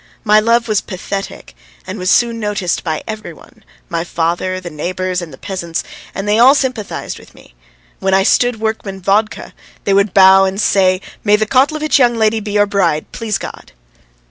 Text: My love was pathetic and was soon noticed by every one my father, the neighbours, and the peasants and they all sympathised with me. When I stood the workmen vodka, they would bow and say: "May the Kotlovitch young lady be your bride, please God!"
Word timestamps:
My 0.23 0.39
love 0.39 0.67
was 0.67 0.81
pathetic 0.81 1.53
and 1.85 1.99
was 1.99 2.09
soon 2.09 2.39
noticed 2.39 2.83
by 2.83 3.03
every 3.07 3.33
one 3.33 3.63
my 3.87 4.03
father, 4.03 4.59
the 4.59 4.71
neighbours, 4.71 5.21
and 5.21 5.31
the 5.31 5.37
peasants 5.37 5.83
and 6.15 6.27
they 6.27 6.39
all 6.39 6.55
sympathised 6.55 7.19
with 7.19 7.35
me. 7.35 7.53
When 7.99 8.15
I 8.15 8.23
stood 8.23 8.55
the 8.55 8.63
workmen 8.63 8.99
vodka, 8.99 9.53
they 9.83 9.93
would 9.93 10.11
bow 10.11 10.45
and 10.45 10.59
say: 10.59 11.01
"May 11.23 11.35
the 11.35 11.45
Kotlovitch 11.45 11.99
young 11.99 12.15
lady 12.15 12.39
be 12.39 12.53
your 12.53 12.65
bride, 12.65 13.11
please 13.11 13.37
God!" 13.37 13.73